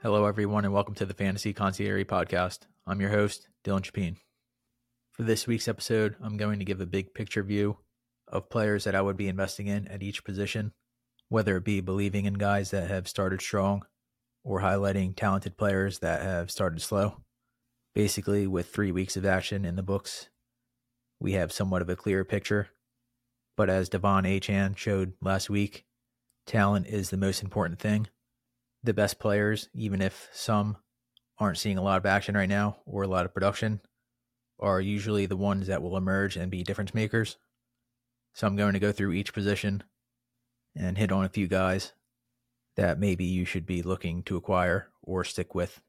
[0.00, 2.60] Hello, everyone, and welcome to the Fantasy Consigliere Podcast.
[2.86, 4.18] I'm your host, Dylan Chapin.
[5.10, 7.78] For this week's episode, I'm going to give a big picture view
[8.28, 10.70] of players that I would be investing in at each position,
[11.30, 13.82] whether it be believing in guys that have started strong
[14.44, 17.24] or highlighting talented players that have started slow.
[17.92, 20.28] Basically, with three weeks of action in the books,
[21.18, 22.68] we have somewhat of a clearer picture.
[23.56, 25.86] But as De'Von Achane showed last week,
[26.46, 28.06] talent is the most important thing.
[28.82, 30.76] The best players, even if some
[31.38, 33.80] aren't seeing a lot of action right now or a lot of production,
[34.60, 37.36] are usually the ones that will emerge and be difference makers.
[38.34, 39.82] So I'm going to go through each position
[40.76, 41.92] and hit on a few guys
[42.76, 45.80] that maybe you should be looking to acquire or stick with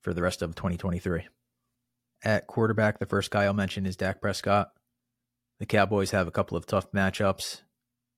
[0.00, 1.26] for the rest of 2023.
[2.24, 4.72] At quarterback, the first guy I'll mention is Dak Prescott.
[5.58, 7.62] The Cowboys have a couple of tough matchups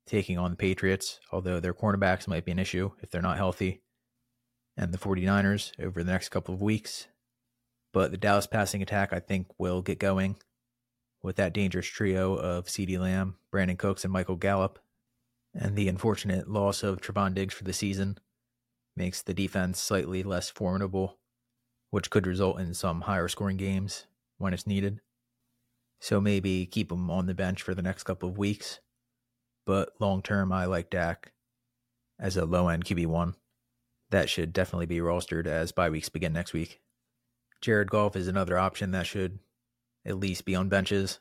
[0.07, 3.83] taking on the Patriots, although their cornerbacks might be an issue if they're not healthy,
[4.77, 7.07] and the 49ers over the next couple of weeks.
[7.93, 10.37] But the Dallas passing attack, I think, will get going
[11.23, 14.79] with that dangerous trio of CeeDee Lamb, Brandin Cooks, and Michael Gallup.
[15.55, 18.19] And the unfortunate loss of Trevon Diggs for the season
[18.97, 21.19] makes the defense slightly less formidable
[21.95, 24.09] which could result in some higher scoring games
[24.39, 25.01] when it's needed.
[26.01, 28.81] So maybe keep him on the bench for the next couple of weeks.
[29.65, 31.31] But long term, I like Dak
[32.19, 33.35] as a low end QB1.
[34.15, 36.81] That should definitely be rostered as bye weeks begin next week.
[37.61, 39.41] Jared Goff is another option that should
[40.07, 41.19] at least be on benches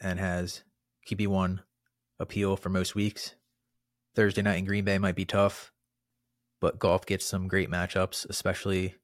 [0.00, 0.62] and has
[1.10, 1.58] QB1
[2.20, 3.34] appeal for most weeks.
[4.14, 5.72] Thursday night in Green Bay might be tough,
[6.60, 8.94] but Goff gets some great matchups, especially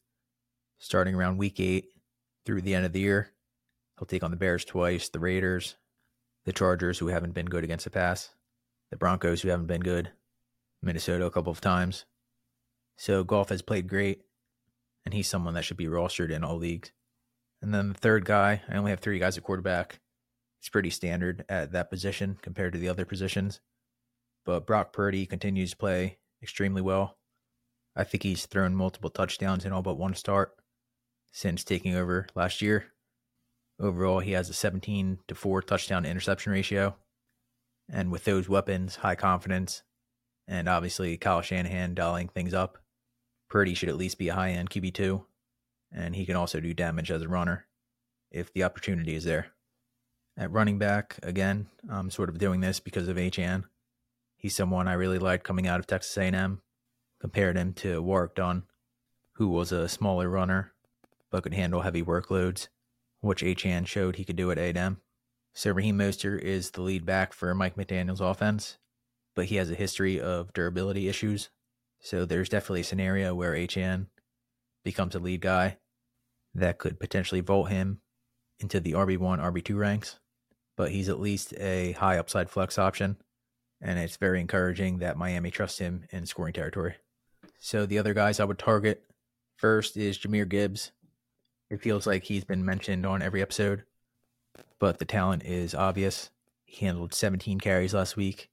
[0.79, 1.87] starting around week eight
[2.47, 3.33] through the end of the year.
[3.99, 5.75] He'll take on the Bears twice, the Raiders,
[6.45, 8.31] the Chargers, who haven't been good against the pass,
[8.93, 10.13] the Broncos, who haven't been good,
[10.81, 12.05] Minnesota a couple of times.
[12.97, 14.23] So Goff has played great,
[15.05, 16.93] and he's someone that should be rostered in all leagues.
[17.61, 20.01] And then the third guy, I only have three guys at quarterback.
[20.61, 23.61] It's pretty standard at that position compared to the other positions.
[24.45, 27.17] But Brock Purdy continues to play extremely well.
[27.97, 30.57] I think he's thrown multiple touchdowns in all but one start
[31.33, 32.93] since taking over last year.
[33.81, 36.97] Overall, he has a 17 to 4 touchdown interception ratio.
[37.91, 39.83] And with those weapons, high confidence,
[40.47, 42.79] and obviously Kyle Shanahan dialing things up,
[43.55, 45.25] Purdy should at least be a high end QB2.
[45.93, 47.67] And he can also do damage as a runner
[48.33, 49.53] if the opportunity is there.
[50.37, 53.63] At running back, again, I'm sort of doing this because of Achane.
[54.37, 56.63] He's someone I really liked coming out of Texas A&M.
[57.21, 58.65] Compared him to Warrick Dunn,
[59.35, 60.73] who was a smaller runner
[61.31, 62.67] but could handle heavy workloads,
[63.21, 65.01] which Achane showed he could do at A&M.
[65.53, 68.79] So Raheem Mostert is the lead back for Mike McDaniel's offense,
[69.37, 71.51] but he has a history of durability issues.
[72.05, 74.09] So there's definitely a scenario where Achane
[74.85, 75.79] becomes a lead guy
[76.55, 78.03] that could potentially vault him
[78.61, 80.21] into the RB1, RB2 ranks,
[80.77, 83.17] but he's at least a high upside flex option,
[83.81, 86.97] and it's very encouraging that Miami trusts him in scoring territory.
[87.59, 89.03] So the other guys I would target
[89.57, 90.93] first is Jahmyr Gibbs,
[91.71, 93.85] it feels like he's been mentioned on every episode,
[94.79, 96.29] but the talent is obvious.
[96.67, 98.51] He handled 17 carries last week,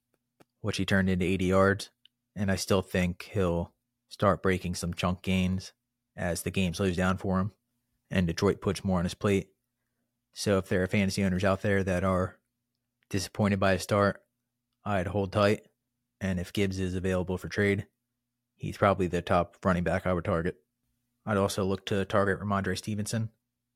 [0.62, 1.90] which he turned into 80 yards,
[2.36, 3.72] and I still think he'll
[4.08, 5.72] start breaking some chunk gains
[6.16, 7.52] as the game slows down for him
[8.12, 9.48] and Detroit puts more on his plate.
[10.34, 12.36] So if there are fantasy owners out there that are
[13.10, 14.22] disappointed by a start,
[14.84, 15.62] I'd hold tight.
[16.20, 17.86] And if Gibbs is available for trade,
[18.54, 20.56] he's probably the top running back I would target.
[21.26, 23.30] I'd also look to target Rhamondre Stevenson.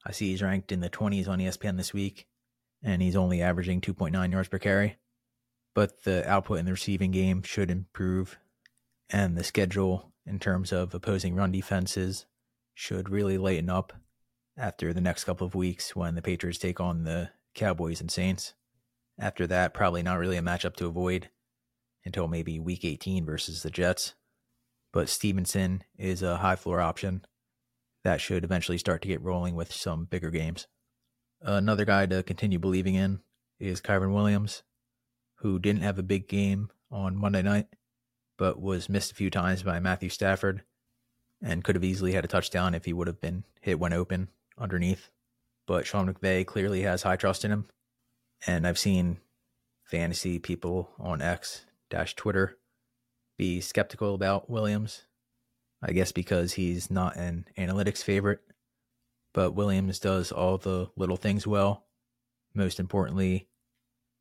[0.04, 2.26] I see he's ranked in the 20s on ESPN this week,
[2.82, 4.98] and he's only averaging 2.9 yards per carry.
[5.74, 8.38] But the output in the receiving game should improve,
[9.10, 12.26] and the schedule in terms of opposing run defenses
[12.74, 13.92] should really lighten up
[14.56, 18.54] after the next couple of weeks when the Patriots take on the Cowboys and Saints.
[19.18, 21.30] After that, probably not really a matchup to avoid
[22.04, 24.14] until maybe week 18 versus the Jets.
[24.92, 27.24] But Stevenson is a high floor option
[28.04, 30.66] that should eventually start to get rolling with some bigger games.
[31.42, 33.20] Another guy to continue believing in
[33.58, 34.62] is Kyren Williams,
[35.36, 37.66] who didn't have a big game on Monday night,
[38.36, 40.62] but was missed a few times by Matthew Stafford
[41.42, 44.28] and could have easily had a touchdown if he would have been hit when open
[44.58, 45.10] underneath.
[45.66, 47.66] But Sean McVay clearly has high trust in him.
[48.46, 49.18] And I've seen
[49.84, 52.58] fantasy people on X dash Twitter
[53.36, 55.02] be skeptical about Williams
[55.82, 58.40] I guess because he's not an analytics favorite.
[59.32, 61.84] But Williams does all the little things well.
[62.54, 63.48] Most importantly,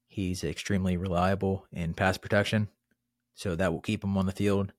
[0.08, 2.68] he's extremely reliable in pass protection.
[3.36, 4.74] So that will keep him on the field.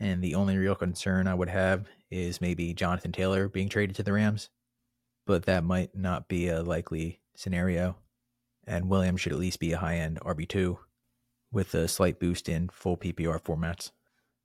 [0.00, 4.02] And the only real concern I would have is maybe Jonathan Taylor being traded to
[4.02, 4.48] the Rams,
[5.26, 7.96] but that might not be a likely scenario.
[8.66, 10.78] And Williams should at least be a high end RB2
[11.50, 13.90] with a slight boost in full PPR formats.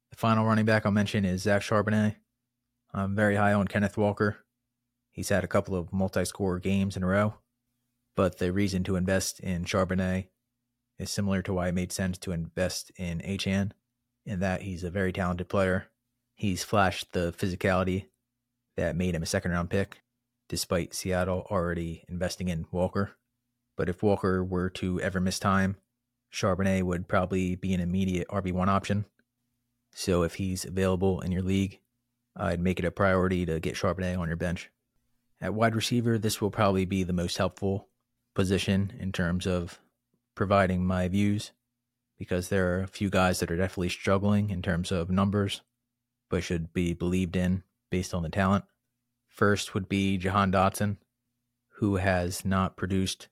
[0.10, 2.16] The final running back I'll mention is Zach Charbonnet.
[2.94, 4.38] I'm very high on Kenneth Walker.
[5.12, 7.36] He's had a couple of multi score games in a row,
[8.16, 10.28] but the reason to invest in Charbonnet
[11.04, 13.72] is similar to why it made sense to invest in Achane,
[14.26, 15.88] in that he's a very talented player.
[16.36, 18.06] He's flashed the physicality
[18.76, 20.02] that made him a second round pick,
[20.50, 23.12] despite Seattle already investing in Walker.
[23.78, 25.78] But if Walker were to ever miss time,
[26.32, 29.06] Charbonnet would probably be an immediate RB1 option.
[29.94, 31.80] So if he's available in your league,
[32.36, 34.72] I'd make it a priority to get Charbonnet on your bench.
[35.40, 37.90] At wide receiver, this will probably be the most helpful
[38.34, 39.80] position in terms of
[40.36, 41.52] providing my views
[42.18, 45.62] because there are a few guys that are definitely struggling in terms of numbers,
[46.30, 48.66] but should be believed in based on the talent.
[49.28, 50.98] First would be Jahan Dotson,
[51.78, 53.28] who has not produced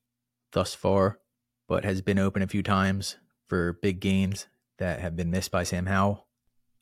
[0.52, 1.20] thus far,
[1.68, 4.48] but has been open a few times for big games
[4.78, 6.28] that have been missed by Sam Howell.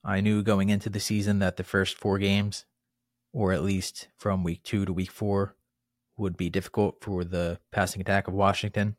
[0.04, 2.66] I knew going into the season that the first four games,
[3.34, 5.56] or at least from week two to week four,
[6.18, 8.96] would be difficult for the passing attack of Washington.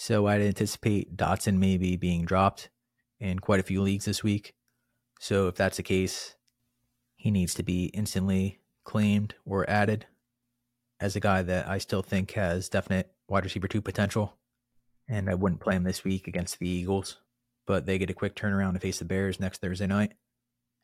[0.00, 2.70] So I'd anticipate Dotson maybe being dropped
[3.18, 4.54] in quite a few leagues this week.
[5.18, 6.36] So if that's the case,
[7.16, 10.06] he needs to be instantly claimed or added
[11.00, 14.38] as a guy that I still think has definite wide receiver two potential.
[15.06, 17.18] And I wouldn't play him this week against the Eagles
[17.70, 20.14] but they get a quick turnaround to face the Bears next Thursday night.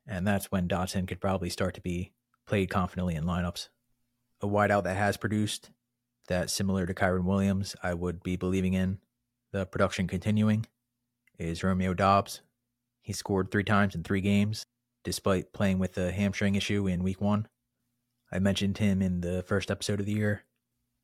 [0.06, 2.12] And that's when Dotson could probably start to be
[2.46, 3.70] played confidently in lineups.
[4.40, 5.70] A wideout that has produced,
[6.28, 8.98] that similar to Kyren Williams, I would be believing in
[9.56, 10.66] the production continuing,
[11.38, 12.42] is Romeo Doubs.
[13.00, 14.66] He scored three times in three games,
[15.02, 17.48] despite playing with a hamstring issue in week one.
[18.30, 20.44] I mentioned him in the first episode of the year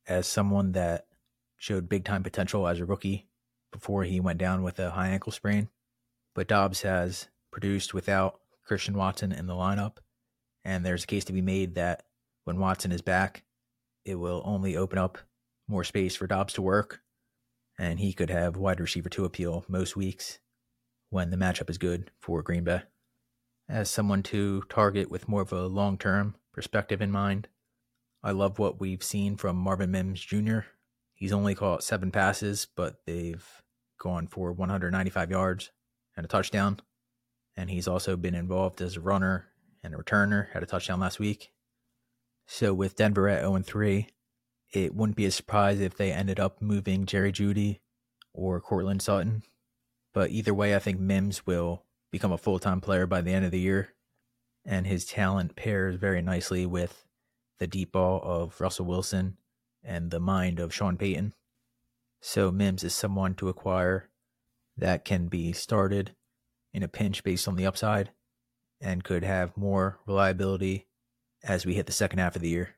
[0.07, 1.07] as someone that
[1.57, 3.27] showed big time potential as a rookie
[3.73, 5.71] before he went down with a high ankle sprain.
[6.35, 9.97] But Doubs has produced without Christian Watson in the lineup.
[10.63, 12.03] And there's a case to be made that
[12.45, 13.45] when Watson is back,
[14.05, 15.17] it will only open up
[15.69, 17.01] more space for Doubs to work.
[17.79, 20.39] And he could have wide receiver two appeal most weeks
[21.11, 22.83] when the matchup is good for Green Bay.
[23.69, 27.49] As someone to target with more of a long term perspective in mind,
[28.23, 30.61] I love what we've seen from Marvin Mims Jr.
[31.15, 33.47] He's only caught seven passes, but they've
[33.99, 35.71] gone for 195 yards
[36.17, 36.81] and a touchdown.
[37.57, 39.47] And he's also been involved as a runner
[39.83, 41.53] and a returner, had a touchdown last week.
[42.47, 44.09] So with Denver at 0 3,
[44.73, 47.81] it wouldn't be a surprise if they ended up moving Jerry Jeudy
[48.33, 49.43] or Courtland Sutton.
[50.15, 53.45] But either way, I think Mims will become a full time player by the end
[53.45, 53.95] of the year.
[54.65, 57.05] And his talent pairs very nicely with
[57.59, 59.37] the deep ball of Russell Wilson
[59.83, 61.35] and the mind of Sean Payton.
[62.21, 64.09] So Mims is someone to acquire
[64.77, 66.15] that can be started
[66.73, 68.11] in a pinch based on the upside
[68.81, 70.87] and could have more reliability
[71.43, 72.77] as we hit the second half of the year.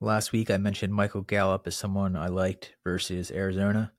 [0.00, 3.92] Last week, I mentioned Michael Gallup as someone I liked versus Arizona.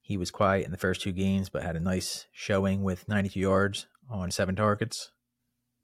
[0.00, 3.40] He was quiet in the first two games, but had a nice showing with 92
[3.40, 5.10] yards on seven targets.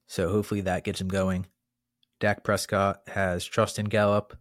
[0.06, 1.46] So hopefully that gets him going.
[2.20, 4.36] Dak Prescott has trust in Gallup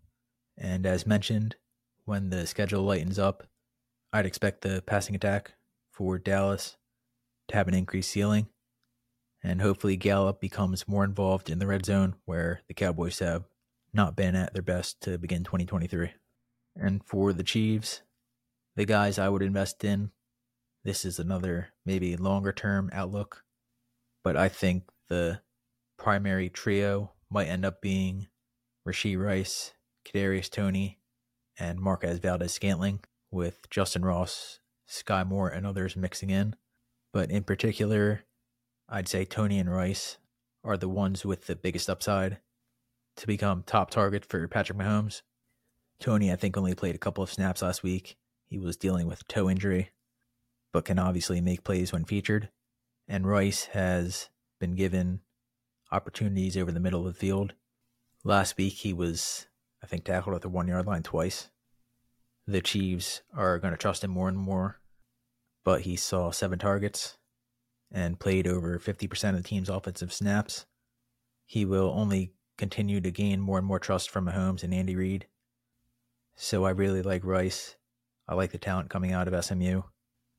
[0.59, 1.55] and as mentioned,
[2.03, 3.43] when the schedule lightens up,
[4.11, 5.53] I'd expect the passing attack
[5.89, 6.75] for Dallas
[7.47, 8.47] to have an increased ceiling.
[9.41, 13.45] And hopefully, Gallup becomes more involved in the red zone where the Cowboys have
[13.93, 16.11] not been at their best to begin 2023.
[16.75, 18.01] And for the Chiefs,
[18.75, 20.11] the guys I would invest in,
[20.83, 23.43] this is another maybe longer term outlook.
[24.23, 25.41] But I think the
[25.97, 28.27] primary trio might end up being
[28.87, 29.73] Rashee Rice,
[30.05, 30.99] Kadarius Toney,
[31.59, 36.55] and Marquez Valdes Scantling, with Justyn Ross, Skyy Moore, and others mixing in.
[37.11, 38.21] But in particular,
[38.87, 40.17] I'd say Toney and Rice
[40.63, 42.39] are the ones with the biggest upside
[43.19, 45.21] to become top target for Patrick Mahomes.
[45.99, 48.17] Toney, I think, only played a couple of snaps last week.
[48.47, 49.91] He was dealing with toe injury,
[50.71, 52.49] but can obviously make plays when featured.
[53.07, 55.19] And Rice has been given
[55.91, 57.53] opportunities over the middle of the field.
[58.23, 59.47] Last week, he was
[59.83, 61.49] I think tackled at the one yard line twice.
[62.47, 64.79] The Chiefs are going to trust him more and more,
[65.63, 67.17] but he saw seven targets
[67.91, 70.65] and played over 50% of the team's offensive snaps.
[71.45, 75.25] He will only continue to gain more and more trust from Mahomes and Andy Reid.
[76.35, 77.77] So I really like Rice.
[78.27, 79.81] I like the talent coming out of SMU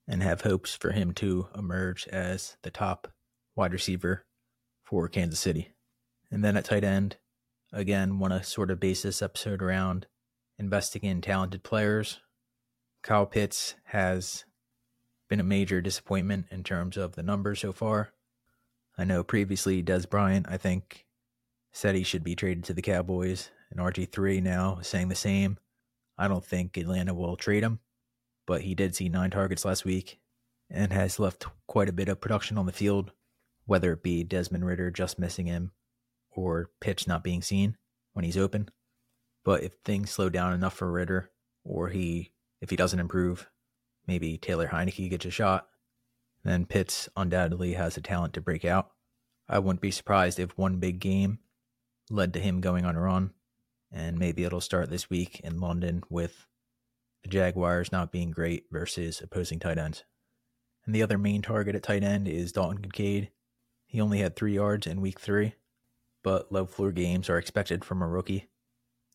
[0.07, 3.13] and have hopes for him to emerge as the top
[3.57, 4.25] wide receiver
[4.83, 5.73] for Kansas City.
[6.31, 7.17] And then at tight end,
[7.73, 10.07] again, want to sort of base this episode around
[10.59, 12.21] investing in talented players.
[13.03, 14.45] Kyle Pitts has
[15.29, 18.13] been a major disappointment in terms of the numbers so far.
[18.99, 21.07] I know previously Dez Bryant, I think,
[21.73, 25.59] said he should be traded to the Cowboys, and RG3 now is saying the same.
[26.19, 27.81] I don't think Atlanta will trade him,
[28.47, 30.19] but he did see nine targets last week
[30.69, 33.13] and has left quite a bit of production on the field,
[33.67, 35.73] whether it be Desmond Ridder just missing him
[36.31, 37.77] or Pitts not being seen
[38.13, 38.69] when he's open.
[39.45, 41.31] But if things slow down enough for Ridder,
[41.65, 43.49] or he if he doesn't improve,
[44.07, 45.69] maybe Taylor Heinicke gets a shot,
[46.45, 48.91] then Pitts undoubtedly has the talent to break out.
[49.49, 51.39] I wouldn't be surprised if one big game
[52.11, 53.33] led to him going on a run,
[53.91, 56.47] and maybe it'll start this week in London with
[57.23, 60.05] the Jaguars not being great versus opposing tight ends.
[60.85, 63.31] And the other main target at tight end is Dalton Kincaid.
[63.87, 65.55] He only had three yards in week three,
[66.23, 68.49] but low floor games are expected from a rookie.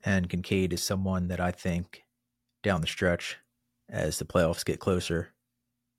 [0.04, 2.04] And Kincaid is someone that I think
[2.64, 3.38] down the stretch,
[3.90, 5.34] as the playoffs get closer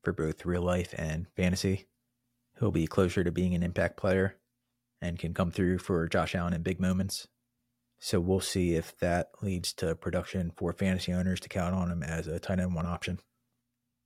[0.03, 1.87] for both real life and fantasy,
[2.59, 4.37] he'll be closer to being an impact player
[5.01, 7.29] and can come through for Josh Allen in big moments.
[7.99, 12.03] So we'll see if that leads to production for fantasy owners to count on him
[12.03, 13.21] as a tight end one option.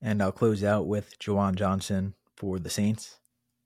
[0.00, 3.18] And I'll close out with Juwan Johnson for the Saints.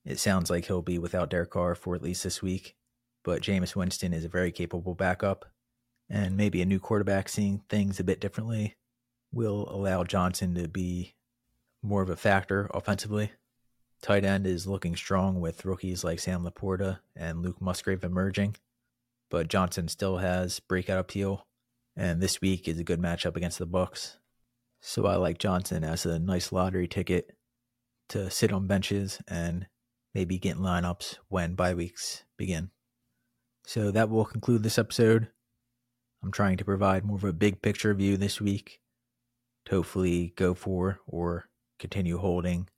[0.04, 2.74] It sounds like he'll be without Derek Carr for at least this week,
[3.22, 5.46] but Jameis Winston is a very capable backup,
[6.10, 8.76] and maybe a new quarterback seeing things a bit differently
[9.32, 11.14] will allow Johnson to be
[11.82, 13.32] more of a factor offensively.
[14.04, 18.54] Tight end is looking strong with rookies like Sam LaPorta and Luke Musgrave emerging,
[19.30, 21.46] but Johnson still has breakout appeal,
[21.96, 24.18] and this week is a good matchup against the Bucs.
[24.82, 27.34] So I like Johnson as a nice lottery ticket
[28.10, 29.68] to sit on benches and
[30.14, 32.68] maybe get in lineups when bye weeks begin.
[33.66, 35.28] So that will conclude this episode.
[36.22, 38.80] I'm trying to provide more of a big picture view this week
[39.64, 42.68] to hopefully go for or continue holding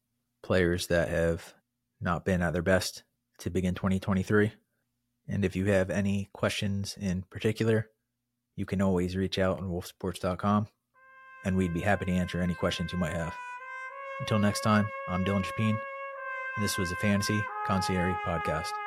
[0.47, 1.55] players that have
[2.01, 3.03] not been at their best
[3.39, 4.53] to begin 2023.
[5.29, 7.89] And if you have any questions in particular,
[8.55, 10.69] you can always reach out on wolfsports.com
[11.45, 13.35] and we'd be happy to answer any questions you might have.
[14.21, 15.77] Until next time, I'm Dylan Chapin,
[16.57, 18.86] and this was a Fantasy Consigliere Podcast.